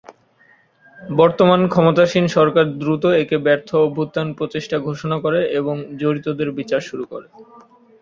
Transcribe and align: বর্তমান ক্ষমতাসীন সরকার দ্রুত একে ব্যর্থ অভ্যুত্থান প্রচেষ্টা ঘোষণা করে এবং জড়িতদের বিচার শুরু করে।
বর্তমান 1.01 1.61
ক্ষমতাসীন 1.67 2.25
সরকার 2.35 2.65
দ্রুত 2.79 3.03
একে 3.15 3.37
ব্যর্থ 3.45 3.69
অভ্যুত্থান 3.79 4.27
প্রচেষ্টা 4.37 4.77
ঘোষণা 4.87 5.17
করে 5.25 5.39
এবং 5.59 5.75
জড়িতদের 5.99 6.49
বিচার 6.57 6.81
শুরু 6.89 7.03
করে। 7.11 7.27